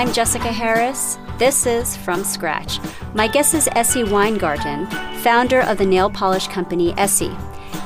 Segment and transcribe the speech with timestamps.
[0.00, 1.18] I'm Jessica Harris.
[1.36, 2.78] This is From Scratch.
[3.12, 4.86] My guest is Essie Weingarten,
[5.18, 7.36] founder of the nail polish company Essie.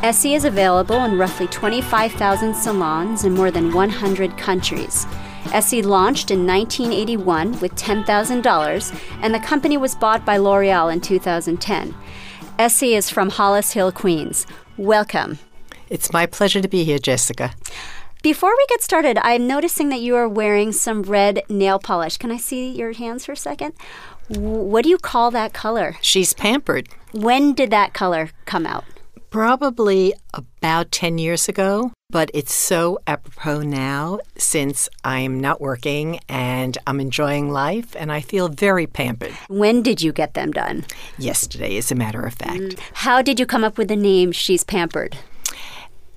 [0.01, 5.09] Essie is available in roughly 25,000 salons in more than 100 countries.
[5.53, 11.97] Essie launched in 1981 with $10,000, and the company was bought by L'Oreal in 2010.
[12.61, 14.47] Essie is from Hollis Hill, Queens.
[14.77, 15.41] Welcome.
[15.91, 17.55] It's my pleasure to be here, Jessica.
[18.25, 22.17] Before we get started, I'm noticing that you are wearing some red nail polish.
[22.17, 23.75] Can I see your hands for a second?
[24.29, 25.97] What do you call that color?
[26.01, 26.89] She's pampered.
[27.13, 28.87] When did that color come out?
[29.29, 36.79] Probably about 10 years ago, but it's so apropos now since I'm not working and
[36.87, 39.33] I'm enjoying life and I feel very pampered.
[39.49, 40.87] When did you get them done?
[41.19, 42.59] Yesterday, as a matter of fact.
[42.59, 42.79] Mm.
[42.95, 45.19] How did you come up with the name She's Pampered?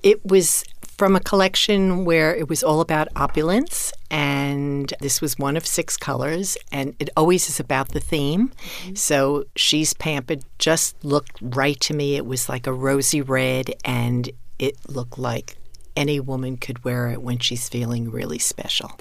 [0.02, 0.64] It was
[0.98, 5.96] from a collection where it was all about opulence, and this was one of six
[5.96, 8.48] colors, and it always is about the theme.
[8.48, 8.94] Mm-hmm.
[8.96, 12.16] So she's pampered just looked right to me.
[12.16, 14.28] It was like a rosy red, and
[14.58, 15.56] it looked like
[15.98, 18.98] any woman could wear it when she's feeling really special.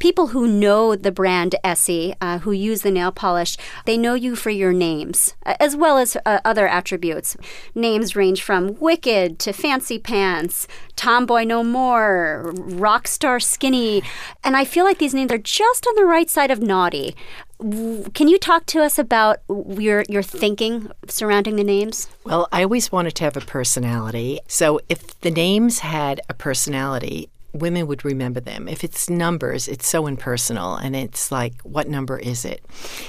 [0.00, 3.56] People who know the brand Essie, uh, who use the nail polish,
[3.86, 7.36] they know you for your names, as well as uh, other attributes.
[7.74, 14.02] Names range from Wicked to Fancy Pants, Tomboy No More, rock star Skinny.
[14.42, 17.14] And I feel like these names are just on the right side of naughty.
[17.60, 22.08] Can you talk to us about your your thinking surrounding the names?
[22.24, 24.40] Well, I always wanted to have a personality.
[24.48, 28.68] So if the names had a personality, women would remember them.
[28.68, 32.64] If it's numbers, it's so impersonal and it's like, what number is it?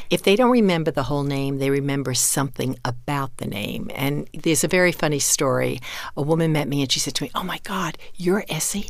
[0.10, 3.90] If they don't remember the whole name, they remember something about the name.
[3.94, 5.80] And there's a very funny story.
[6.18, 8.90] A woman met me and she said to me, Oh my God, you're Essie?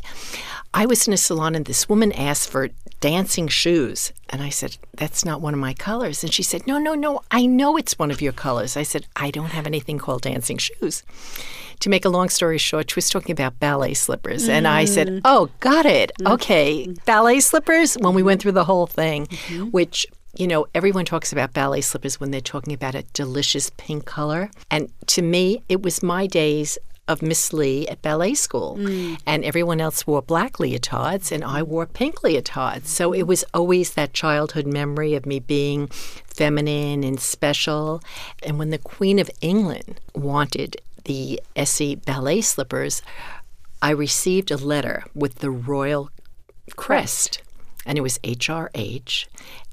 [0.74, 4.12] I was in a salon and this woman asked for dancing shoes.
[4.30, 6.22] And I said, That's not one of my colors.
[6.24, 8.76] And she said, No, no, no, I know it's one of your colors.
[8.76, 11.02] I said, I don't have anything called dancing shoes.
[11.82, 14.46] To make a long story short, she was talking about ballet slippers.
[14.46, 14.50] Mm.
[14.50, 15.20] And I said, mm.
[15.24, 16.12] Oh, got it.
[16.20, 16.32] Mm.
[16.34, 17.94] Okay, ballet slippers.
[17.94, 19.66] When we went through the whole thing, mm-hmm.
[19.66, 24.06] which you know, everyone talks about ballet slippers when they're talking about a delicious pink
[24.06, 24.50] color.
[24.70, 26.78] And to me, it was my days
[27.08, 28.76] of Miss Lee at ballet school.
[28.78, 29.18] Mm.
[29.26, 32.86] And everyone else wore black leotards, and I wore pink leotards.
[32.86, 38.00] So it was always that childhood memory of me being feminine and special.
[38.42, 43.02] And when the Queen of England wanted the Essie ballet slippers,
[43.80, 46.10] I received a letter with the royal
[46.76, 47.42] crest.
[47.84, 49.26] And it was HRH,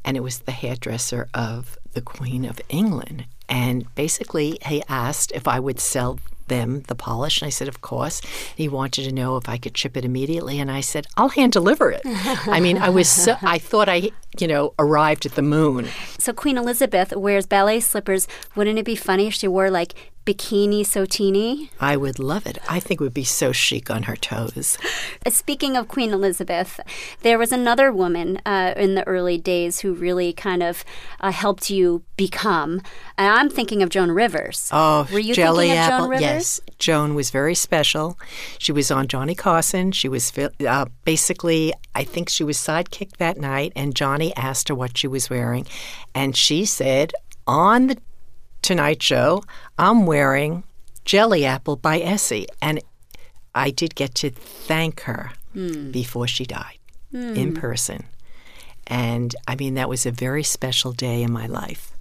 [0.04, 3.26] and it was the hairdresser of the Queen of England.
[3.48, 6.18] And basically, he asked if I would sell
[6.50, 7.42] them the polish?
[7.42, 8.22] And I said, Of course.
[8.56, 10.60] He wanted to know if I could ship it immediately.
[10.60, 12.02] And I said, I'll hand deliver it.
[12.06, 15.88] I mean, I was so, I thought I, you know, arrived at the moon.
[16.18, 18.28] So Queen Elizabeth wears ballet slippers.
[18.56, 19.94] Wouldn't it be funny if she wore like
[20.30, 21.72] Bikini So Teeny?
[21.80, 22.60] I would love it.
[22.70, 24.78] I think it would be so chic on her toes.
[25.26, 26.80] Uh, speaking of Queen Elizabeth,
[27.24, 30.86] there was another woman uh, in the early days who really kind of
[31.20, 32.80] uh, helped you become.
[33.18, 34.70] And I'm thinking of Joan Rivers.
[34.72, 35.96] Oh, were you Jelly thinking Apple?
[35.96, 36.22] of Joan Rivers?
[36.22, 38.20] Yes, Joan was very special.
[38.60, 39.92] She was on Johnny Carson.
[39.92, 44.76] She was uh, basically, I think she was sidekick that night, and Johnny asked her
[44.76, 45.66] what she was wearing,
[46.14, 47.14] and she said
[47.48, 47.98] on the
[48.62, 49.44] Tonight Show,
[49.78, 50.64] I'm wearing
[51.06, 52.48] Jelly Apple by Essie.
[52.62, 52.82] And
[53.56, 55.92] I did get to thank her mm.
[55.92, 56.78] before she died
[57.14, 57.36] mm.
[57.36, 58.06] in person.
[58.88, 61.92] And I mean, that was a very special day in my life.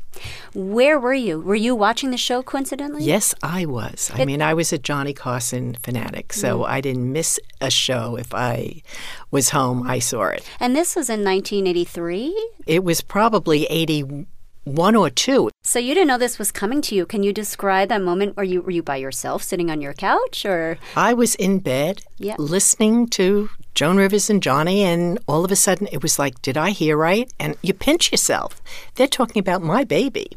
[0.54, 1.38] Where were you?
[1.40, 3.04] Were you watching the show coincidentally?
[3.04, 4.10] Yes, I was.
[4.14, 6.66] I mean, I was a Johnny Carson fanatic, so mm.
[6.66, 8.16] I didn't miss a show.
[8.16, 8.82] If I
[9.30, 10.44] was home, I saw it.
[10.58, 12.50] And this was in 1983?
[12.66, 14.26] It was probably 80
[14.64, 15.50] one or two.
[15.62, 17.06] So you didn't know this was coming to you.
[17.06, 18.36] Can you describe that moment?
[18.36, 22.02] Were you were you by yourself, sitting on your couch, or I was in bed,
[22.18, 22.36] yeah.
[22.38, 26.56] listening to Joan Rivers and Johnny, and all of a sudden it was like, did
[26.56, 27.32] I hear right?
[27.38, 28.60] And you pinch yourself.
[28.96, 30.36] They're talking about my baby.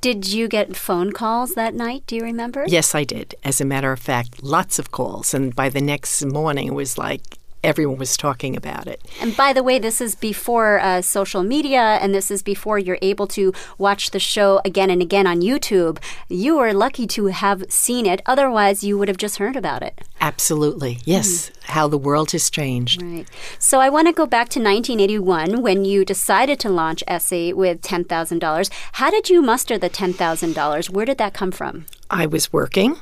[0.00, 2.02] Did you get phone calls that night?
[2.06, 2.64] Do you remember?
[2.68, 3.34] Yes, I did.
[3.44, 5.32] As a matter of fact, lots of calls.
[5.32, 9.02] And by the next morning, it was like everyone was talking about it.
[9.20, 12.98] And by the way, this is before uh, social media, and this is before you're
[13.02, 15.98] able to watch the show again and again on YouTube.
[16.28, 18.20] You are lucky to have seen it.
[18.26, 20.00] Otherwise, you would have just heard about it.
[20.20, 20.98] Absolutely.
[21.04, 21.50] Yes.
[21.50, 21.52] Mm.
[21.64, 23.02] How the world has changed.
[23.02, 23.28] Right.
[23.58, 27.80] So I want to go back to 1981 when you decided to launch Essie with
[27.82, 28.70] $10,000.
[28.92, 30.90] How did you muster the $10,000?
[30.90, 31.86] Where did that come from?
[32.10, 32.96] I was working.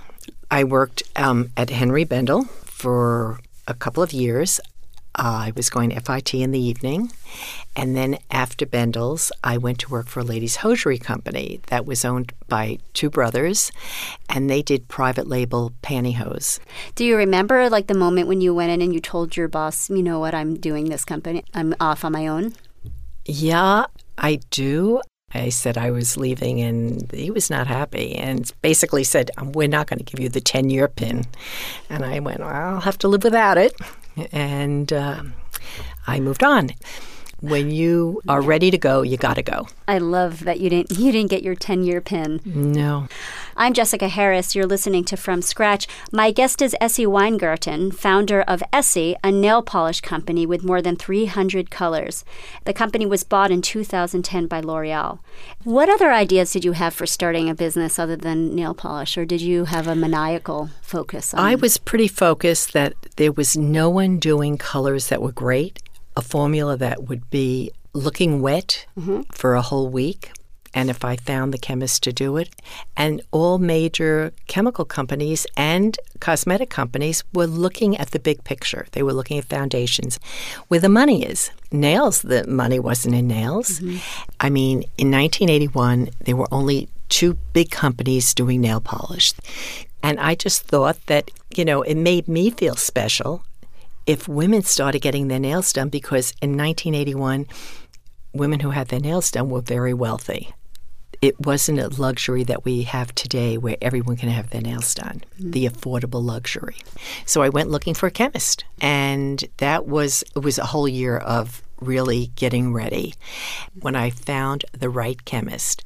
[0.51, 4.61] I worked um, at Henry Bendel for a couple of years.
[5.15, 7.13] I was going to FIT in the evening.
[7.75, 12.05] And then after Bendel's, I went to work for a ladies' hosiery company that was
[12.05, 13.73] owned by two brothers,
[14.29, 16.61] and they did private label pantyhose.
[16.95, 19.91] Do you remember like the moment when you went in and you told your boss,
[19.91, 22.55] you know what, I'm doing this company, I'm off on my own?
[23.25, 23.87] Yeah,
[24.17, 25.01] I do.
[25.33, 29.87] I said I was leaving, and he was not happy, and basically said, "We're not
[29.87, 31.25] going to give you the ten-year pin."
[31.89, 33.75] And I went, well, "I'll have to live without it,"
[34.33, 35.23] and uh,
[36.07, 36.71] I moved on
[37.41, 39.67] when you are ready to go, you got to go.
[39.89, 42.41] I love that you didn't you didn't get your 10-year pin.
[42.45, 43.09] No.
[43.57, 44.55] I'm Jessica Harris.
[44.55, 45.87] You're listening to From Scratch.
[46.13, 50.97] My guest is Essie Weingarten, founder of Essie, a nail polish company with more than
[50.97, 52.25] 300 colors.
[52.65, 55.19] The company was bought in 2010 by L'Oreal.
[55.65, 59.25] What other ideas did you have for starting a business other than nail polish, or
[59.25, 61.35] did you have a maniacal focus?
[61.35, 65.81] I was pretty focused that there was no one doing colors that were great
[66.17, 69.23] a formula that would be looking wet mm-hmm.
[69.33, 70.33] for a whole week.
[70.73, 72.49] And if I found the chemist to do it,
[72.97, 78.87] and all major chemical companies and cosmetic companies were looking at the big picture.
[78.93, 80.21] They were looking at foundations,
[80.69, 81.51] where the money is.
[81.73, 83.81] Nails, the money wasn't in nails.
[83.81, 83.99] Mm-hmm.
[84.39, 89.35] I mean, in 1981, there were only two big companies doing nail polish.
[90.05, 93.43] And I just thought that, you know, it made me feel special
[94.07, 97.47] if women started getting their nails done because in 1981,
[98.33, 100.53] women who had their nails done were very wealthy.
[101.23, 105.23] It wasn't a luxury that we have today where everyone can have their nails done,
[105.35, 105.51] mm-hmm.
[105.51, 106.77] the affordable luxury.
[107.27, 111.19] So I went looking for a chemist, and that was it was a whole year
[111.19, 113.15] of really getting ready
[113.81, 115.85] when I found the right chemist.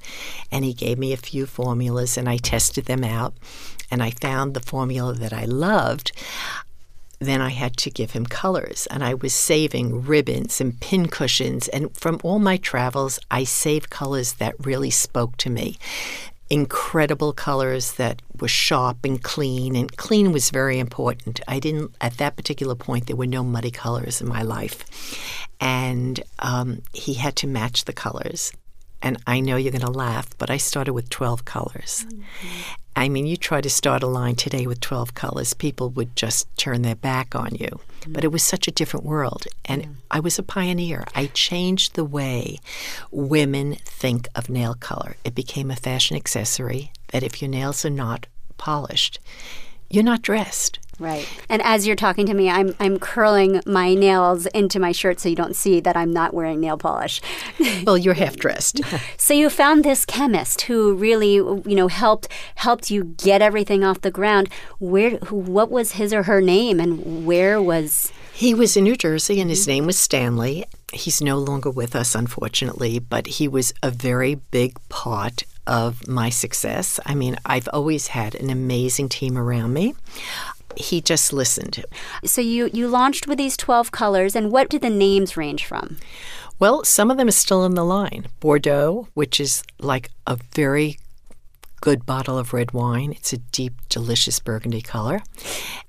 [0.51, 3.35] And he gave me a few formulas and I tested them out
[3.91, 6.13] and I found the formula that I loved
[7.21, 8.87] then I had to give him colors.
[8.91, 11.69] And I was saving ribbons and pincushions.
[11.69, 15.79] And from all my travels, I saved colors that really spoke to me.
[16.51, 21.41] Incredible colors that were sharp and clean, and clean was very important.
[21.49, 25.49] I didn't, at that particular point, there were no muddy colors in my life.
[25.59, 28.53] And um, he had to match the colors.
[29.05, 32.07] And I know you're going to laugh, but I started with 12 colors.
[32.09, 32.61] Mm-hmm.
[32.97, 36.49] I mean, you try to start a line today with 12 colors, people would just
[36.57, 37.69] turn their back on you.
[37.69, 38.13] Mm-hmm.
[38.15, 39.47] But it was such a different world.
[39.67, 39.89] And yeah.
[40.11, 41.05] I was a pioneer.
[41.15, 42.61] I changed the way
[43.11, 45.17] women think of nail color.
[45.23, 49.21] It became a fashion accessory that if your nails are not polished,
[49.91, 50.79] you're not dressed.
[50.99, 51.29] Right.
[51.49, 55.29] And as you're talking to me, I'm I'm curling my nails into my shirt so
[55.29, 57.21] you don't see that I'm not wearing nail polish.
[57.85, 58.81] well, you're half dressed.
[59.17, 64.01] so you found this chemist who really, you know, helped helped you get everything off
[64.01, 64.49] the ground.
[64.79, 68.97] Where who, what was his or her name and where was He was in New
[68.97, 70.67] Jersey and his name was Stanley.
[70.93, 76.29] He's no longer with us unfortunately, but he was a very big part of my
[76.29, 77.01] success.
[77.07, 79.95] I mean, I've always had an amazing team around me
[80.77, 81.85] he just listened.
[82.25, 85.99] So you you launched with these 12 colors and what did the names range from?
[86.59, 88.27] Well, some of them are still in the line.
[88.41, 90.99] Bordeaux, which is like a very
[91.81, 93.13] good bottle of red wine.
[93.13, 95.21] It's a deep, delicious burgundy color.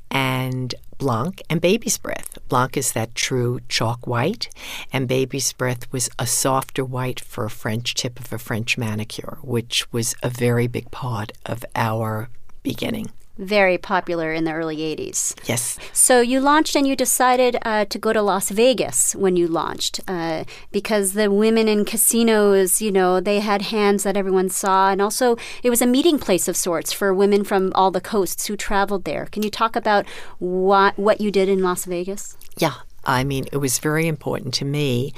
[0.10, 2.38] And Blanc and Baby's Breath.
[2.48, 4.50] Blanc is that true chalk white,
[4.94, 9.38] and Baby's Breath was a softer white for a French tip of a French manicure,
[9.42, 12.30] which was a very big part of our
[12.64, 15.35] beginning very popular in the early 80s.
[15.47, 15.77] Yes.
[15.94, 19.99] So you launched and you decided uh, to go to Las Vegas when you launched
[20.07, 24.92] uh, because the women in casinos, you know, they had hands that everyone saw.
[24.92, 28.47] And also, it was a meeting place of sorts for women from all the coasts
[28.47, 29.25] who traveled there.
[29.27, 30.06] Can you talk about
[30.39, 32.37] what, what you did in Las Vegas?
[32.57, 32.73] Yeah.
[33.07, 35.13] I mean, it was very important to me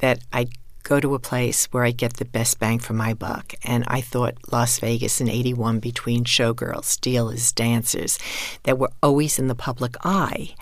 [0.00, 0.48] that I
[0.88, 3.52] go to a place where I get the best bang for my buck.
[3.62, 8.18] And I thought Las Vegas in 81 between showgirls, dealers, dancers
[8.62, 10.54] that were always in the public eye,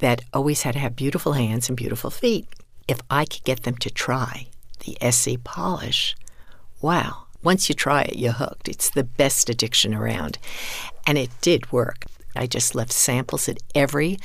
[0.00, 2.46] that always had to have beautiful hands and beautiful feet.
[2.88, 4.48] If I could get them to try
[4.80, 6.14] the Essie polish,
[6.82, 7.24] wow.
[7.42, 8.68] Once you try it, you're hooked.
[8.68, 10.36] It's the best addiction around.
[11.06, 12.04] And it did work.
[12.36, 14.18] I just left samples at every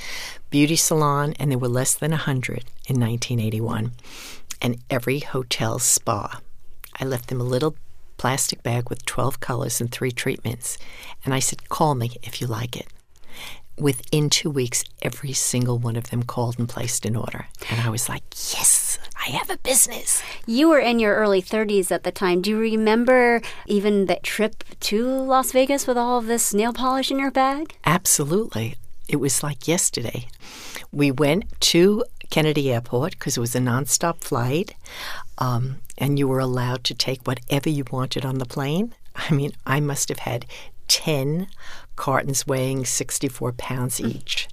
[0.50, 3.94] beauty salon, and there were less than 100 in 1981
[4.62, 6.42] and every hotel spa.
[7.00, 7.76] I left them a little
[8.18, 10.78] plastic bag with 12 colors and three treatments.
[11.24, 12.88] And I said, Call me if you like it.
[13.78, 17.48] Within two weeks, every single one of them called and placed an order.
[17.70, 20.24] And I was like, Yes, I have a business.
[20.46, 22.42] You were in your early 30s at the time.
[22.42, 27.12] Do you remember even that trip to Las Vegas with all of this nail polish
[27.12, 27.76] in your bag?
[27.86, 28.76] Absolutely.
[29.08, 30.28] It was like yesterday.
[30.92, 34.76] We went to Kennedy Airport because it was a nonstop flight,
[35.38, 38.94] um, and you were allowed to take whatever you wanted on the plane.
[39.16, 40.46] I mean, I must have had
[40.90, 41.48] 10
[41.96, 44.50] cartons weighing 64 pounds each.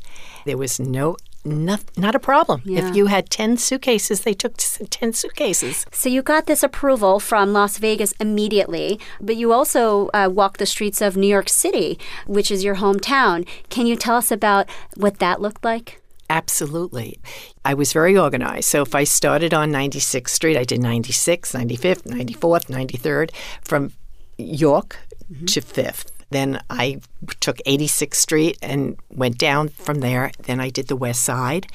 [0.47, 2.63] There was no not, not a problem.
[2.65, 2.89] Yeah.
[2.89, 5.85] If you had 10 suitcases, they took 10 suitcases.
[5.91, 10.67] So you got this approval from Las Vegas immediately, but you also uh, walked the
[10.67, 11.99] streets of New York City,
[12.29, 13.45] which is your hometown.
[13.71, 16.02] Can you tell us about what that looked like?
[16.33, 17.21] Absolutely.
[17.63, 18.65] I was very organized.
[18.65, 23.93] So if I started on 96th Street, I did 96th, 95th, 94th, 93rd from
[24.39, 24.97] York
[25.31, 25.45] mm-hmm.
[25.45, 26.11] to 5th.
[26.31, 27.03] Then I
[27.41, 30.33] took 86th Street and went down from there.
[30.45, 31.67] Then I did the West Side.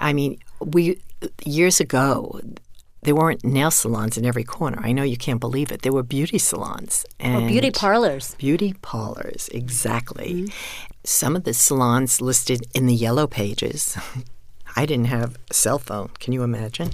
[0.00, 0.98] I mean, we
[1.44, 2.40] years ago
[3.02, 4.78] there weren't nail salons in every corner.
[4.80, 5.82] I know you can't believe it.
[5.82, 8.34] There were beauty salons and or beauty parlors.
[8.36, 10.34] Beauty parlors, exactly.
[10.34, 10.52] Mm-hmm.
[11.04, 13.96] Some of the salons listed in the yellow pages
[14.74, 16.10] I didn't have a cell phone.
[16.18, 16.90] Can you imagine?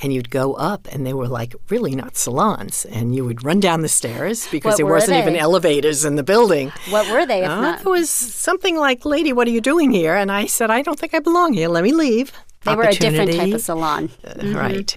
[0.00, 2.86] And you'd go up, and they were like really not salons.
[2.86, 5.22] And you would run down the stairs because what there wasn't they?
[5.22, 6.72] even elevators in the building.
[6.88, 7.44] What were they?
[7.44, 7.80] If uh, not?
[7.80, 10.98] It was something like, "Lady, what are you doing here?" And I said, "I don't
[10.98, 11.68] think I belong here.
[11.68, 12.32] Let me leave."
[12.64, 14.10] They were a different type of salon.
[14.24, 14.56] Uh, mm-hmm.
[14.56, 14.96] Right.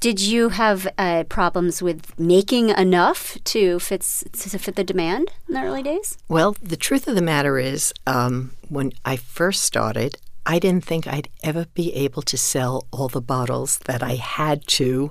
[0.00, 5.54] Did you have uh, problems with making enough to fit to fit the demand in
[5.54, 6.18] the early days?
[6.28, 11.06] Well, the truth of the matter is, um, when I first started, I didn't think
[11.06, 15.10] I'd ever be able to sell all the bottles that I had to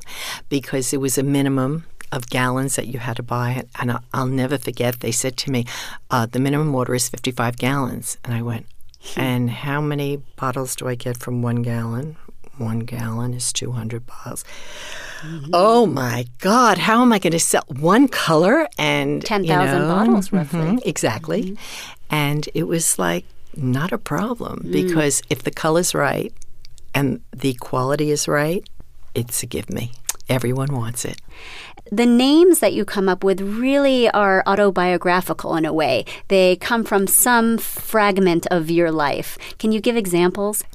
[0.50, 3.64] because it was a minimum of gallons that you had to buy.
[3.80, 5.66] And I'll never forget, they said to me,
[6.10, 8.18] uh, the minimum order is 55 gallons.
[8.24, 8.66] And I went,
[9.16, 12.18] and how many bottles do I get from one gallon?
[12.58, 14.44] One gallon is 200 bottles.
[15.22, 15.52] Mm-hmm.
[15.54, 19.88] Oh my God, how am I going to sell one color and 10,000 you know,
[19.88, 20.60] bottles roughly?
[20.60, 21.44] Mm-hmm, exactly.
[21.44, 21.56] Mm-hmm.
[22.10, 23.26] And it was like,
[23.58, 24.72] not a problem mm.
[24.72, 26.34] because if the color's right
[26.94, 28.68] and the quality is right,
[29.16, 29.92] it's a give me.
[30.30, 31.22] Everyone wants it.
[31.92, 36.04] The names that you come up with really are autobiographical in a way.
[36.28, 39.38] They come from some fragment of your life.
[39.58, 40.66] Can you give examples?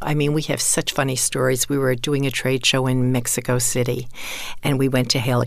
[0.00, 1.68] I mean, we have such funny stories.
[1.68, 4.08] We were doing a trade show in Mexico City
[4.62, 5.44] and we went to hail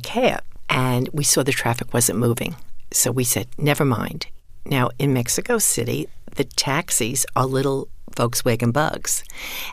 [0.69, 2.55] and we saw the traffic wasn't moving.
[2.91, 4.27] So we said, never mind.
[4.65, 9.23] Now, in Mexico City, the taxis are little Volkswagen bugs.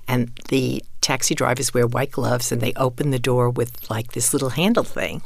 [0.06, 4.32] And the taxi drivers wear white gloves and they open the door with like this
[4.32, 5.22] little handle thing.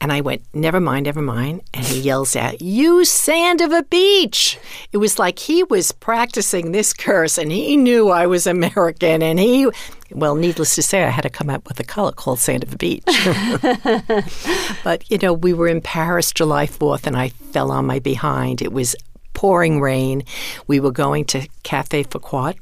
[0.00, 1.62] And I went, never mind, never mind.
[1.74, 4.58] And he yells out, You sand of a beach.
[4.92, 9.22] It was like he was practicing this curse and he knew I was American.
[9.22, 9.68] And he,
[10.12, 12.72] well, needless to say, I had to come up with a color called Sand of
[12.72, 13.02] a Beach.
[14.84, 18.62] but, you know, we were in Paris July 4th and I fell on my behind.
[18.62, 18.94] It was
[19.34, 20.24] pouring rain.
[20.66, 22.56] We were going to Cafe Foquat.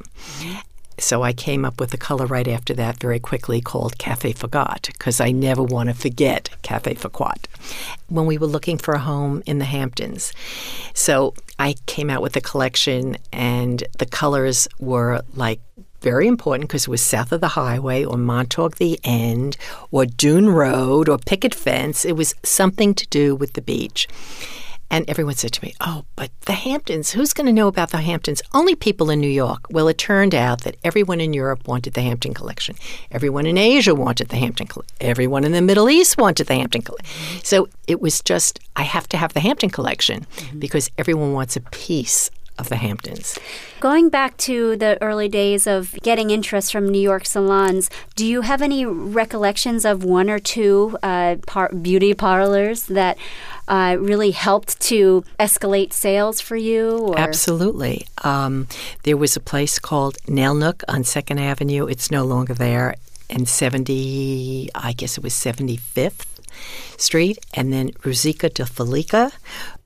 [0.99, 4.89] So I came up with a color right after that very quickly called Cafe Forgot
[4.93, 7.47] because I never want to forget Cafe Foquat
[8.09, 10.33] when we were looking for a home in the Hamptons.
[10.95, 15.61] So I came out with a collection and the colors were like
[16.01, 19.57] very important because it was south of the highway or Montauk the End
[19.91, 22.05] or Dune Road or Picket Fence.
[22.05, 24.09] It was something to do with the beach.
[24.91, 27.99] And everyone said to me, Oh, but the Hamptons, who's going to know about the
[27.99, 28.43] Hamptons?
[28.55, 29.67] Only people in New York.
[29.71, 32.77] Well, it turned out that everyone in Europe wanted the Hampton collection.
[33.11, 34.97] Everyone in Asia wanted the Hampton collection.
[35.01, 37.43] Everyone in the Middle East wanted the Hampton collection.
[37.43, 40.59] So it was just, I have to have the Hampton collection mm-hmm.
[40.59, 43.39] because everyone wants a piece of the Hamptons.
[43.81, 48.41] Going back to the early days of getting interest from New York salons, do you
[48.43, 53.19] have any recollections of one or two uh, par- beauty parlors that
[53.69, 56.99] uh, really helped to escalate sales for you?
[56.99, 57.19] Or?
[57.19, 58.07] Absolutely.
[58.25, 58.67] Um,
[59.03, 61.87] there was a place called Nail Nook on Second Avenue.
[61.87, 62.95] It's no longer there.
[63.29, 66.37] And 70, I guess it was 75th
[66.97, 69.33] Street, and then Ruzika de Felica.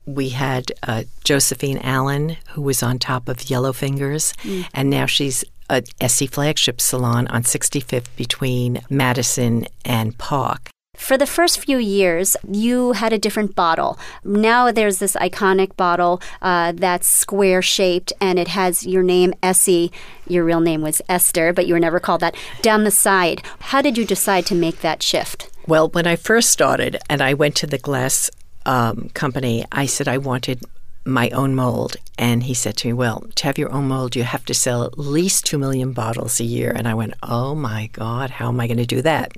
[0.05, 4.67] We had uh, Josephine Allen, who was on top of Yellow Fingers, mm.
[4.73, 10.69] and now she's a Essie flagship salon on 65th between Madison and Park.
[11.01, 13.97] For the first few years, you had a different bottle.
[14.23, 19.91] Now there's this iconic bottle uh, that's square shaped and it has your name, Essie.
[20.27, 23.41] Your real name was Esther, but you were never called that, down the side.
[23.59, 25.49] How did you decide to make that shift?
[25.65, 28.29] Well, when I first started and I went to the glass
[28.65, 30.61] um, company, I said I wanted
[31.05, 31.95] my own mold.
[32.17, 34.83] And he said to me, Well, to have your own mold, you have to sell
[34.83, 36.71] at least 2 million bottles a year.
[36.75, 39.31] And I went, Oh my God, how am I going to do that?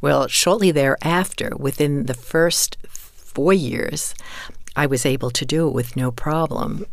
[0.00, 4.14] Well, shortly thereafter, within the first four years,
[4.76, 6.86] I was able to do it with no problem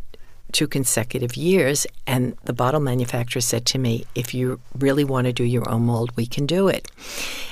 [0.52, 1.86] two consecutive years.
[2.06, 5.82] And the bottle manufacturer said to me, If you really want to do your own
[5.82, 6.90] mold, we can do it.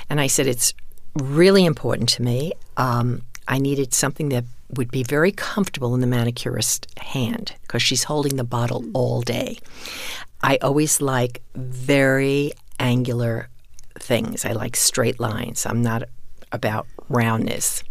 [0.09, 0.73] And I said, It's
[1.15, 2.51] really important to me.
[2.75, 8.05] Um, I needed something that would be very comfortable in the manicurist's hand because she's
[8.05, 9.59] holding the bottle all day.
[10.41, 13.49] I always like very angular
[13.99, 14.45] things.
[14.45, 15.65] I like straight lines.
[15.65, 16.03] I'm not
[16.51, 17.83] about roundness.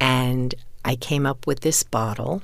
[0.00, 2.42] And I came up with this bottle,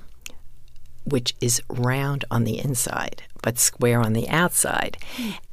[1.05, 4.99] which is round on the inside, but square on the outside.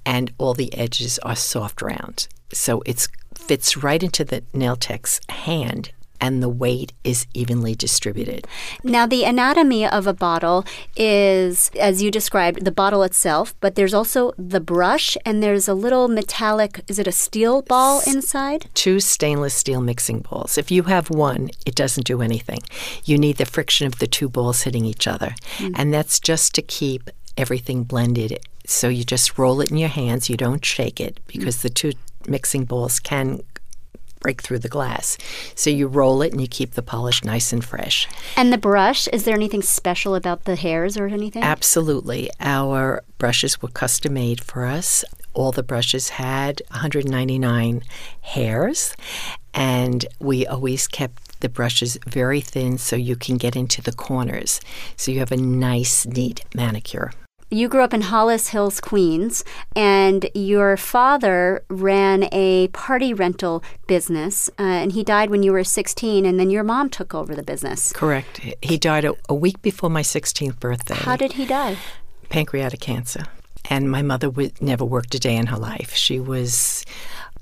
[0.05, 2.27] And all the edges are soft round.
[2.51, 5.91] So it fits right into the nail tech's hand
[6.23, 8.47] and the weight is evenly distributed.
[8.81, 10.65] Now, the anatomy of a bottle
[10.95, 15.73] is, as you described, the bottle itself, but there's also the brush and there's a
[15.73, 18.69] little metallic, is it a steel ball inside?
[18.73, 20.57] Two stainless steel mixing balls.
[20.57, 22.59] If you have one, it doesn't do anything.
[23.03, 25.35] You need the friction of the two balls hitting each other.
[25.57, 25.73] Mm.
[25.75, 28.39] And that's just to keep everything blended.
[28.65, 31.63] So you just roll it in your hands, you don't shake it because mm.
[31.63, 31.91] the two
[32.29, 33.41] mixing balls can
[34.23, 35.17] break through the glass.
[35.53, 38.07] So you roll it and you keep the polish nice and fresh.
[38.35, 41.43] And the brush, is there anything special about the hairs or anything?
[41.43, 42.31] Absolutely.
[42.39, 45.05] Our brushes were custom made for us.
[45.35, 47.81] All the brushes had 199
[48.21, 48.95] hairs,
[49.53, 54.61] and we always kept the brushes very thin so you can get into the corners.
[54.95, 57.11] So you have a nice, neat manicure
[57.53, 59.43] you grew up in Hollis Hills, Queens,
[59.75, 65.63] and your father ran a party rental business, uh, and he died when you were
[65.63, 67.93] 16, and then your mom took over the business.
[67.93, 68.41] Correct.
[68.61, 70.95] He died a, a week before my 16th birthday.
[70.95, 71.77] How did he die?
[72.29, 73.23] Pancreatic cancer.
[73.69, 75.93] And my mother would, never worked a day in her life.
[75.93, 76.85] She was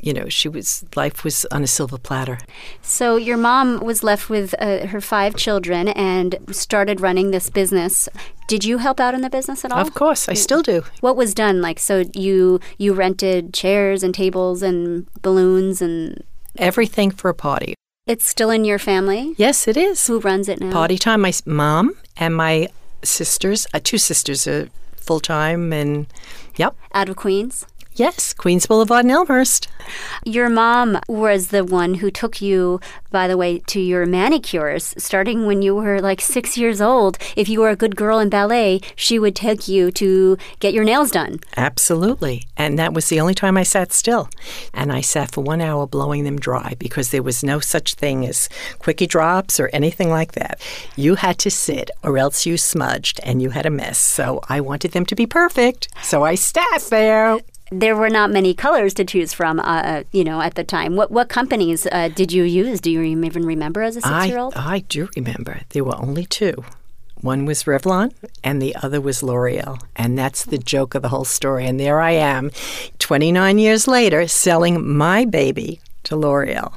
[0.02, 2.40] you know, she was life was on a silver platter.
[2.82, 8.10] So your mom was left with uh, her five children and started running this business.
[8.48, 9.80] Did you help out in the business at all?
[9.80, 10.84] Of course, I still do.
[11.00, 11.62] What was done?
[11.62, 16.24] Like, so you you rented chairs and tables and balloons and
[16.58, 17.76] everything for a party.
[18.08, 19.36] It's still in your family.
[19.38, 20.08] Yes, it is.
[20.08, 20.72] Who runs it now?
[20.72, 21.22] Party time.
[21.22, 22.68] My mom and my
[23.04, 23.68] sisters.
[23.74, 26.08] Uh, two sisters are full time, and
[26.56, 26.76] yep.
[26.94, 27.66] Out of Queens.
[27.96, 29.68] Yes, Queens Boulevard in Elmhurst.
[30.24, 35.46] Your mom was the one who took you, by the way, to your manicures starting
[35.46, 37.18] when you were like six years old.
[37.36, 40.86] If you were a good girl in ballet, she would take you to get your
[40.86, 41.40] nails done.
[41.58, 42.44] Absolutely.
[42.56, 44.30] And that was the only time I sat still.
[44.74, 48.26] And I sat for one hour blowing them dry because there was no such thing
[48.26, 48.48] as
[48.80, 50.62] quickie drops or anything like that.
[50.96, 53.98] You had to sit or else you smudged and you had a mess.
[53.98, 55.90] So I wanted them to be perfect.
[56.02, 57.40] So I sat there
[57.72, 60.96] there were not many colors to choose from, uh, uh, you know, at the time.
[60.96, 62.82] What what companies uh, did you use?
[62.82, 64.54] Do you even remember as a six year old?
[64.56, 65.62] I do remember.
[65.70, 66.64] There were only two.
[67.22, 69.80] One was Revlon and the other was L'Oreal.
[69.96, 71.68] And that's the joke of the whole story.
[71.68, 72.50] And there I am,
[72.98, 76.74] 29 years later, selling my baby to L'Oreal.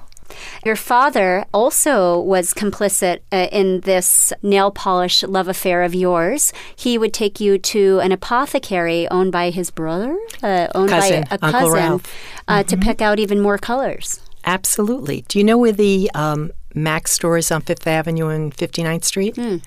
[0.65, 6.53] Your father also was complicit uh, in this nail polish love affair of yours.
[6.77, 11.37] He would take you to an apothecary owned by his brother, uh, owned cousin, by
[11.37, 12.69] a cousin, uh, mm-hmm.
[12.69, 14.21] to pick out even more colors.
[14.45, 15.25] Absolutely.
[15.29, 19.37] Do you know where the um, Mac store is on Fifth Avenue and 59th Street?
[19.37, 19.63] Mm.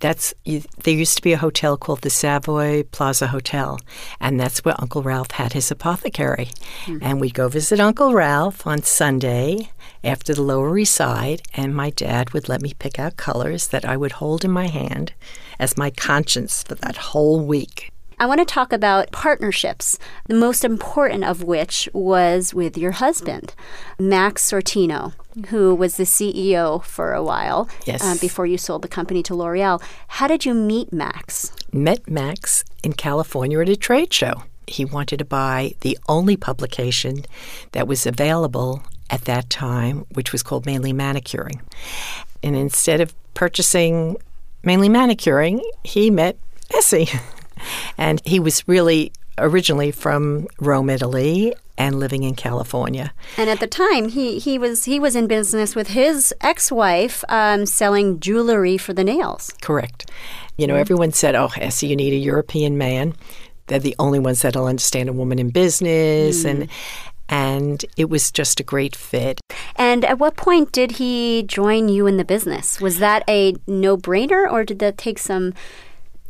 [0.00, 3.78] That's there used to be a hotel called the Savoy Plaza Hotel,
[4.18, 6.48] and that's where Uncle Ralph had his apothecary.
[6.86, 6.98] Mm-hmm.
[7.02, 9.70] And we'd go visit Uncle Ralph on Sunday
[10.02, 13.84] after the Lower East Side, and my dad would let me pick out colors that
[13.84, 15.12] I would hold in my hand
[15.58, 17.90] as my conscience for that whole week.
[18.20, 23.54] I want to talk about partnerships, the most important of which was with your husband,
[23.98, 25.14] Max Sortino,
[25.48, 28.04] who was the CEO for a while yes.
[28.04, 29.82] uh, before you sold the company to L'Oreal.
[30.06, 31.52] How did you meet Max?
[31.72, 34.42] Met Max in California at a trade show.
[34.66, 37.24] He wanted to buy the only publication
[37.72, 41.60] that was available at that time, which was called Mainly Manicuring.
[42.42, 44.16] And instead of purchasing
[44.62, 46.38] Mainly Manicuring, he met
[46.74, 47.08] Essie.
[47.98, 53.12] And he was really originally from Rome, Italy, and living in California.
[53.36, 57.66] And at the time, he, he was he was in business with his ex-wife, um,
[57.66, 59.52] selling jewelry for the nails.
[59.60, 60.10] Correct.
[60.56, 63.14] You know, everyone said, "Oh, Essie, you need a European man."
[63.66, 66.50] They're the only ones that'll understand a woman in business, mm.
[66.50, 66.70] and
[67.30, 69.40] and it was just a great fit.
[69.76, 72.80] And at what point did he join you in the business?
[72.80, 75.54] Was that a no-brainer, or did that take some?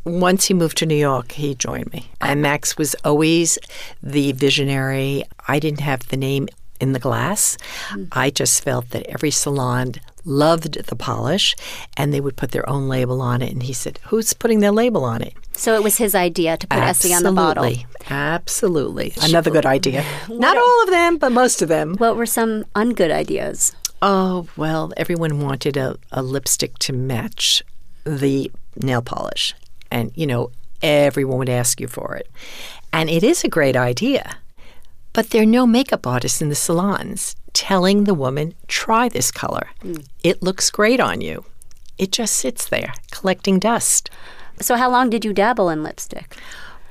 [0.05, 2.11] Once he moved to New York, he joined me.
[2.21, 3.59] And Max was always
[4.03, 5.25] the visionary.
[5.49, 6.49] I didn't have the name
[6.81, 7.59] in the glass.
[7.91, 8.09] Mm.
[8.13, 11.57] I just felt that every salon loved the polish,
[11.97, 13.53] and they would put their own label on it.
[13.53, 15.35] And he said, Who's putting their label on it?
[15.53, 17.71] So it was his idea to put Essie on the bottle.
[18.09, 19.13] Absolutely.
[19.23, 20.05] Another good idea.
[20.29, 21.97] Not all of them, but most of them.
[21.97, 23.75] What were some ungood ideas?
[24.03, 27.63] Oh, well, everyone wanted a, a lipstick to match
[28.05, 29.55] the nail polish.
[29.91, 30.51] And, you know,
[30.83, 32.29] everyone would ask you for it.
[32.93, 34.39] And it is a great idea.
[35.13, 39.69] But there are no makeup artists in the salons telling the woman, try this color.
[39.83, 40.07] Mm.
[40.25, 41.45] It looks great on you.
[41.99, 44.09] It just sits there collecting dust.
[44.61, 46.37] So, how long did you dabble in lipstick?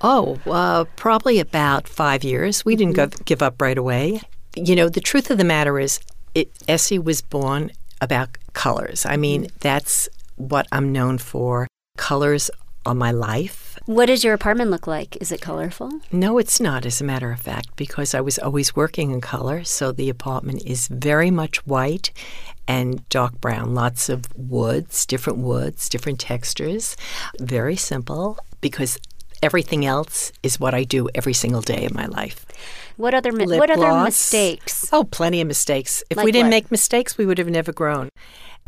[0.02, 2.64] Oh, uh, probably about five years.
[2.64, 3.18] We didn't mm-hmm.
[3.18, 4.22] go, give up right away.
[4.56, 6.00] You know, the truth of the matter is,
[6.36, 9.08] it, Essie was born about colors.
[9.08, 9.52] I mean, mm.
[9.62, 11.68] that's what I'm known for.
[11.98, 12.52] Colors
[12.86, 13.69] are my life.
[13.86, 15.18] What does your apartment look like?
[15.18, 15.92] Is it colorful?
[16.12, 19.64] No, it's not, as a matter of fact, because I was always working in color.
[19.64, 22.12] So the apartment is very much white
[22.68, 26.96] and dark brown, lots of woods, different woods, different textures.
[27.40, 29.00] Very simple because
[29.42, 32.46] everything else is what I do every single day of my life.
[32.98, 33.80] What other mi- what gloss.
[33.80, 34.90] other mistakes?
[34.92, 36.04] Oh, plenty of mistakes.
[36.10, 36.58] If like we didn't what?
[36.58, 38.10] make mistakes, we would have never grown.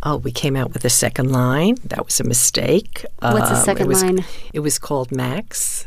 [0.04, 1.78] Oh, we came out with a second line.
[1.86, 3.06] That was a mistake.
[3.20, 4.26] What's the um, second it was, line?
[4.52, 5.86] It was called Max.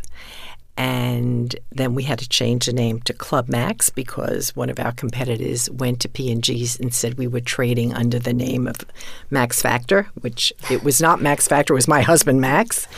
[0.77, 4.91] And then we had to change the name to Club Max because one of our
[4.91, 8.85] competitors went to P&G and said we were trading under the name of
[9.31, 12.89] Max Factor, which it was not Max Factor, it was my husband Max.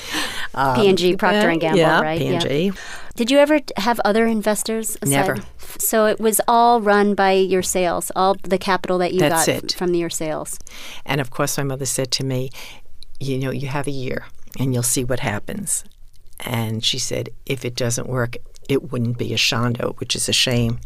[0.55, 2.19] Um, P&G, Procter and Gamble, yeah, right?
[2.19, 2.67] P&G.
[2.67, 2.73] Yeah.
[3.15, 4.97] Did you ever have other investors?
[5.03, 5.11] Aside?
[5.11, 5.37] Never.
[5.79, 9.65] So it was all run by your sales, all the capital that you That's got
[9.65, 9.73] it.
[9.73, 10.59] from your sales.
[11.05, 12.51] And of course, my mother said to me,
[13.21, 14.27] you know, you have a year
[14.59, 15.85] and you'll see what happens.
[16.41, 18.37] And she said, if it doesn't work,
[18.69, 20.81] it wouldn't be a shanda, which is a shame.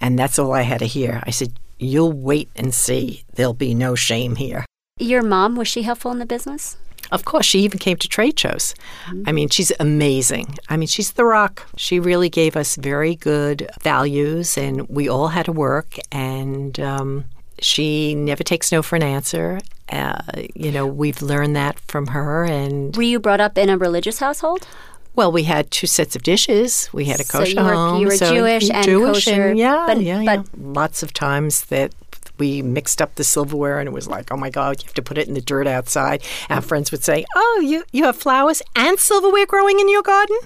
[0.00, 1.22] And that's all I had to hear.
[1.24, 3.24] I said, you'll wait and see.
[3.34, 4.64] There'll be no shame here.
[4.98, 6.76] Your mom, was she helpful in the business?
[7.10, 8.74] Of course, she even came to trade shows.
[9.06, 9.22] Mm-hmm.
[9.26, 10.56] I mean, she's amazing.
[10.68, 11.66] I mean, she's the rock.
[11.76, 15.96] She really gave us very good values, and we all had to work.
[16.12, 17.24] And um,
[17.60, 19.60] she never takes no for an answer.
[19.88, 20.20] Uh,
[20.54, 22.44] you know, we've learned that from her.
[22.44, 24.66] And were you brought up in a religious household?
[25.14, 26.88] Well, we had two sets of dishes.
[26.92, 28.00] We had a kosher so you were, home.
[28.00, 29.48] You were so Jewish and Jewish kosher.
[29.48, 30.72] And, yeah, but, yeah, but, yeah.
[30.72, 31.92] Lots of times that
[32.38, 35.02] we mixed up the silverware and it was like, oh my God, you have to
[35.02, 36.22] put it in the dirt outside.
[36.48, 40.38] Our friends would say, oh, you, you have flowers and silverware growing in your garden?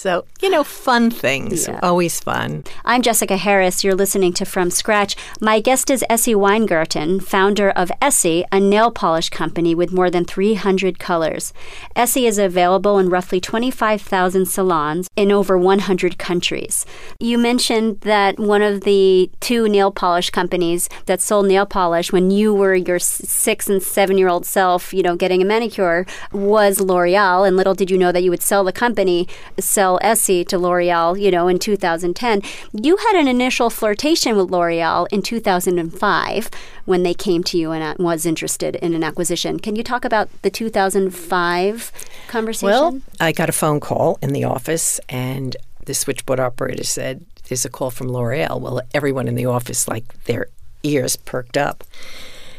[0.00, 1.78] So, you know, fun things, yeah.
[1.82, 2.64] always fun.
[2.86, 3.84] I'm Jessica Harris.
[3.84, 5.14] You're listening to From Scratch.
[5.42, 10.24] My guest is Essie Weingarten, founder of Essie, a nail polish company with more than
[10.24, 11.52] 300 colors.
[11.94, 16.86] Essie is available in roughly 25,000 salons in over 100 countries.
[17.18, 22.30] You mentioned that one of the two nail polish companies that sold nail polish when
[22.30, 26.80] you were your six and seven year old self, you know, getting a manicure was
[26.80, 27.46] L'Oreal.
[27.46, 30.58] And little did you know that you would sell the company, sell sell Essie to
[30.58, 32.42] L'Oreal, you know, in 2010.
[32.72, 36.50] You had an initial flirtation with L'Oreal in 2005
[36.84, 39.58] when they came to you and uh, was interested in an acquisition.
[39.58, 41.92] Can you talk about the 2005
[42.28, 42.68] conversation?
[42.68, 47.64] Well, I got a phone call in the office and the switchboard operator said, There's
[47.64, 48.60] a call from L'Oreal.
[48.60, 50.46] Well, everyone in the office, like their
[50.84, 51.82] ears perked up.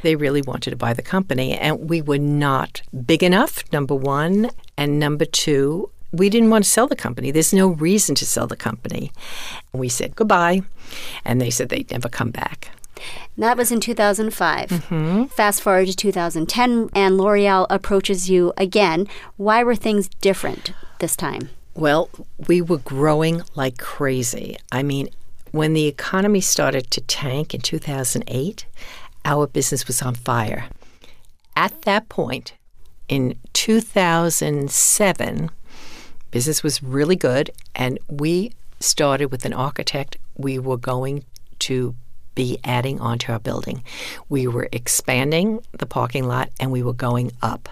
[0.01, 4.49] They really wanted to buy the company, and we were not big enough, number one.
[4.75, 7.31] And number two, we didn't want to sell the company.
[7.31, 9.11] There's no reason to sell the company.
[9.73, 10.61] We said goodbye,
[11.25, 12.71] and they said they'd never come back.
[13.37, 14.69] That was in 2005.
[14.69, 15.25] Mm-hmm.
[15.25, 19.07] Fast forward to 2010, and L'Oreal approaches you again.
[19.37, 21.49] Why were things different this time?
[21.73, 22.09] Well,
[22.47, 24.57] we were growing like crazy.
[24.71, 25.09] I mean,
[25.51, 28.65] when the economy started to tank in 2008,
[29.25, 30.65] our business was on fire.
[31.55, 32.53] At that point,
[33.07, 35.49] in 2007,
[36.31, 40.17] Business was really good, and we started with an architect.
[40.37, 41.25] We were going
[41.59, 41.95] to
[42.35, 43.83] be adding onto our building.
[44.29, 47.69] We were expanding the parking lot and we were going up.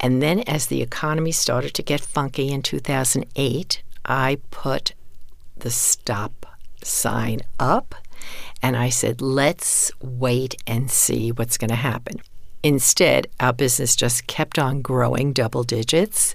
[0.00, 4.92] And then, as the economy started to get funky in 2008, I put
[5.56, 6.46] the stop
[6.82, 7.94] sign up
[8.62, 12.20] and I said, let's wait and see what's going to happen.
[12.62, 16.34] Instead, our business just kept on growing double digits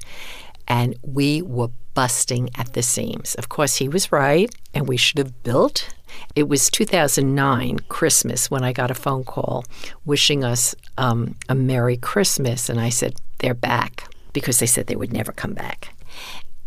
[0.70, 3.36] and we were busting at the seams.
[3.36, 5.94] Of course, he was right, and we should have built.
[6.36, 9.66] It was 2009 Christmas when I got a phone call
[10.06, 14.96] wishing us um, a Merry Christmas, and I said, They're back because they said they
[14.96, 15.94] would never come back.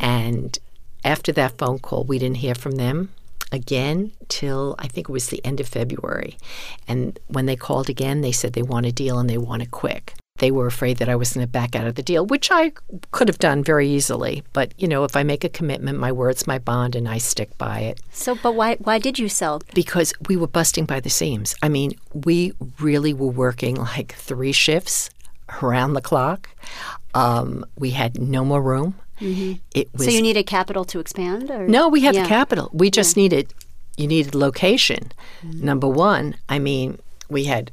[0.01, 0.59] And
[1.05, 3.11] after that phone call, we didn't hear from them
[3.53, 6.37] again till I think it was the end of February.
[6.89, 9.71] And when they called again, they said they want a deal and they want it
[9.71, 10.15] quick.
[10.39, 12.73] They were afraid that I was going to back out of the deal, which I
[13.11, 14.43] could have done very easily.
[14.53, 17.57] But, you know, if I make a commitment, my word's my bond and I stick
[17.59, 18.01] by it.
[18.13, 19.61] So, but why, why did you sell?
[19.75, 21.55] Because we were busting by the seams.
[21.63, 25.11] I mean, we really were working like three shifts
[25.63, 26.49] around the clock.
[27.15, 28.95] Um, we had no more room.
[29.21, 29.61] Mm-hmm.
[29.75, 31.51] It was So you needed capital to expand?
[31.51, 31.69] Or?
[31.69, 32.23] no, we had Yeah.
[32.23, 32.71] the capital.
[32.73, 33.53] We just needed
[33.99, 35.13] you needed location.
[35.43, 37.71] Number one, I mean, we had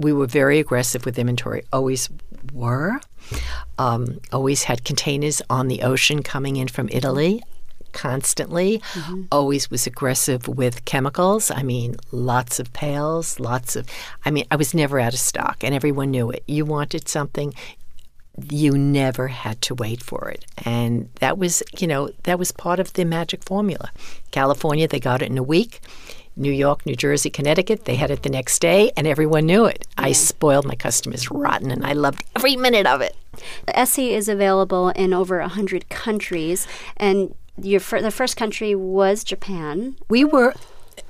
[0.00, 1.62] we were very aggressive with inventory.
[1.72, 2.08] Always
[2.52, 3.00] were.
[3.78, 7.42] Um, always had containers on the ocean coming in from Italy
[7.92, 8.80] constantly.
[9.32, 11.50] Always was aggressive with chemicals.
[11.50, 13.88] I mean, lots of pails, lots of.
[14.24, 16.44] I mean, I was never out of stock, and everyone knew it.
[16.46, 17.52] You wanted something,
[18.48, 20.44] you never had to wait for it.
[20.64, 23.90] And that was, you know, that was part of the magic formula.
[24.30, 25.80] California, they got it in a week.
[26.36, 29.86] New York, New Jersey, Connecticut, they had it the next day, and everyone knew it.
[29.98, 33.16] I spoiled my customers rotten, and I loved every minute of it.
[33.68, 36.66] Essie is available in over 100 countries,
[36.96, 39.96] and your fir- the first country was Japan.
[40.08, 40.54] We were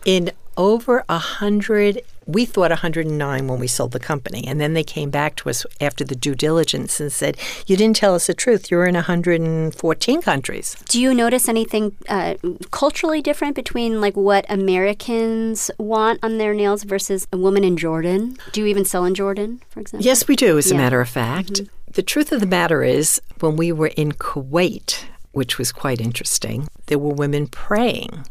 [0.05, 2.03] in over a hundred.
[2.27, 5.67] We thought 109 when we sold the company, and then they came back to us
[5.81, 7.37] after the due diligence and said,
[7.67, 8.71] "You didn't tell us the truth.
[8.71, 12.35] You're in 114 countries." Do you notice anything uh,
[12.71, 18.37] culturally different between like what Americans want on their nails versus a woman in Jordan?
[18.53, 20.05] Do you even sell in Jordan, for example?
[20.05, 21.63] Yes, we do, as a matter of fact.
[21.93, 26.69] The truth of the matter is, when we were in Kuwait, which was quite interesting,
[26.87, 28.27] there were women praying.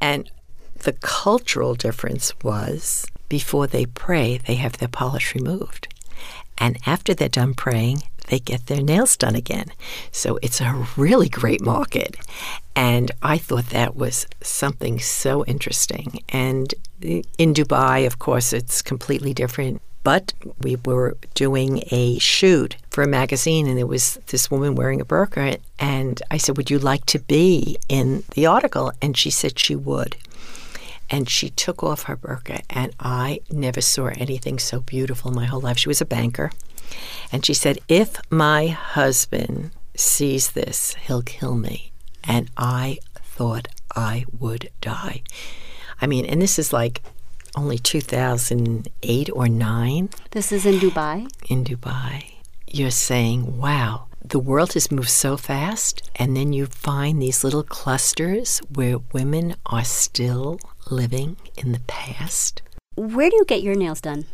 [0.00, 0.30] And
[0.80, 5.88] the cultural difference was before they pray, they have their polish removed.
[6.58, 9.66] And after they're done praying, they get their nails done again.
[10.12, 12.16] So it's a really great market.
[12.76, 16.22] And I thought that was something so interesting.
[16.28, 19.80] And in Dubai, of course, it's completely different.
[20.02, 25.00] But we were doing a shoot for a magazine, and there was this woman wearing
[25.00, 25.58] a burqa.
[25.78, 28.92] And I said, Would you like to be in the article?
[29.00, 30.16] And she said she would
[31.14, 33.26] and she took off her burqa and i
[33.66, 36.48] never saw anything so beautiful in my whole life she was a banker
[37.32, 38.62] and she said if my
[38.98, 41.92] husband sees this he'll kill me
[42.24, 42.98] and i
[43.36, 45.18] thought i would die
[46.02, 46.96] i mean and this is like
[47.56, 51.16] only 2008 or 9 This is in Dubai.
[51.48, 52.16] in Dubai,
[52.66, 56.10] you're saying, wow, the world has moved so fast.
[56.16, 60.58] And then you find these little clusters where women are still
[60.90, 62.62] living in the past.
[62.96, 64.26] Where do you get your nails done?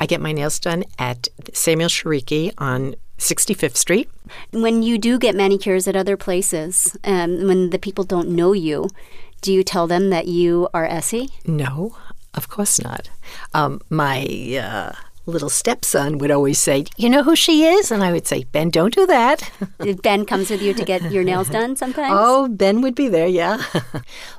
[0.00, 4.10] I get my nails done at Samuel Shriqui on 65th Street.
[4.52, 8.88] When you do get manicures at other places, um, when the people don't know you,
[9.40, 11.28] do you tell them that you are Essie?
[11.46, 11.96] No,
[12.34, 13.10] of course not.
[13.52, 14.24] Um, my
[14.60, 14.92] uh,
[15.26, 17.90] little stepson would always say, You know who she is?
[17.90, 19.50] And I would say, Ben, don't do that.
[20.02, 22.14] ben comes with you to get your nails done sometimes?
[22.16, 23.62] Oh, Ben would be there, yeah.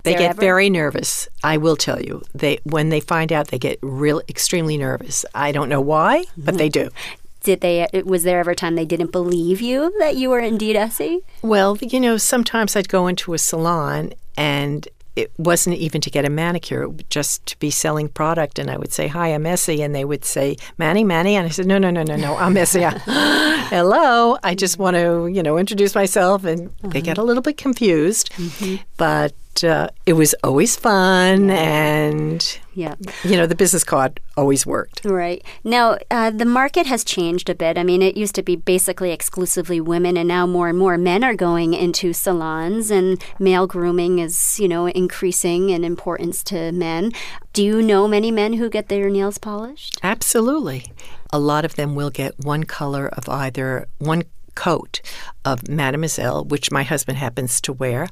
[0.03, 1.27] they there get ever- very nervous.
[1.43, 2.21] I will tell you.
[2.33, 5.25] They when they find out they get real extremely nervous.
[5.33, 6.89] I don't know why, but they mm-hmm.
[6.89, 6.95] do.
[7.43, 7.83] Did they?
[7.83, 11.21] Uh, was there ever a time they didn't believe you that you were indeed Essie?
[11.43, 16.25] Well, you know, sometimes I'd go into a salon and it wasn't even to get
[16.25, 18.60] a manicure, it was just to be selling product.
[18.60, 19.82] And I would say, Hi, I'm Essie.
[19.82, 21.36] And they would say, Manny, Manny.
[21.36, 22.82] And I said, No, no, no, no, no, I'm Essie.
[23.06, 24.38] Hello.
[24.43, 26.43] I just want to, you know, introduce myself.
[26.43, 28.32] And they get a little bit confused.
[28.34, 28.84] Mm-hmm.
[28.97, 31.49] But uh, it was always fun.
[31.49, 32.95] And, Yeah.
[33.23, 35.05] you know, the business card always worked.
[35.05, 35.43] Right.
[35.63, 37.77] Now, uh, the market has changed a bit.
[37.77, 41.23] I mean, it used to be basically exclusively women, and now more and more men
[41.23, 47.11] are going into salons, and male grooming is, you know, increasing in importance to men.
[47.53, 49.99] Do you know many men who get their nails polished?
[50.03, 50.91] Absolutely.
[51.31, 54.23] A lot of them will get one color of either one
[54.55, 55.01] coat
[55.43, 58.07] of Mademoiselle, which my husband happens to wear,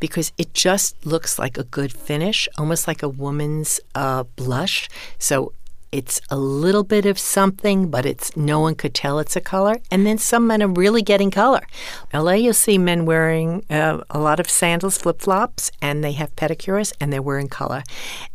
[0.00, 4.88] because it just looks like a good finish, almost like a woman's uh, blush.
[5.18, 5.52] So
[5.90, 9.80] it's a little bit of something, but it's no one could tell it's a color.
[9.90, 11.66] And then some men are really getting color.
[12.12, 16.36] LA, you'll see men wearing uh, a lot of sandals, flip flops, and they have
[16.36, 17.82] pedicures, and they're wearing color.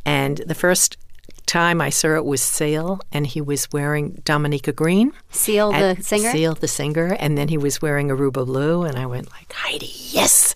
[0.06, 0.97] And the first
[1.54, 5.13] time I saw it was Seal, and he was wearing Dominica Green.
[5.30, 6.32] Seal the singer?
[6.32, 9.92] Seal the singer, and then he was wearing Aruba Blue, and I went like, Heidi,
[10.10, 10.56] yes,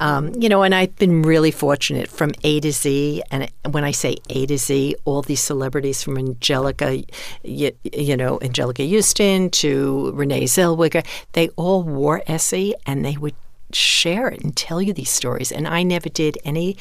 [0.00, 0.64] um, you know.
[0.64, 4.58] And I've been really fortunate from A to Z, and when I say A to
[4.58, 7.08] Z, all these celebrities from Anjelica,
[7.44, 13.34] you, you know, Anjelica Huston to Renee Zellweger, they all wore Essie, and they would
[13.74, 15.52] share it and tell you these stories.
[15.52, 16.76] And I never did any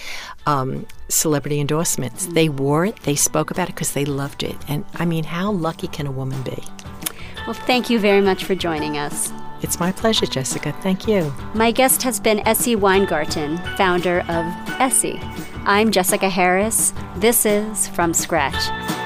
[0.46, 2.28] um, celebrity endorsements.
[2.28, 4.56] They wore it, they spoke about it because they loved it.
[4.68, 6.64] And I mean, how lucky can a woman be?
[7.46, 9.32] Well, thank you very much for joining us.
[9.62, 10.72] It's my pleasure, Jessica.
[10.82, 11.34] Thank you.
[11.54, 14.46] My guest has been Essie Weingarten, founder of
[14.80, 15.20] Essie.
[15.66, 16.94] I'm Jessica Harris.
[17.18, 19.01] This is From Scratch.